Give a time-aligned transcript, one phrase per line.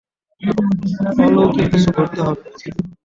[1.23, 2.41] অলৌকিক কিছু ঘটতে হবে!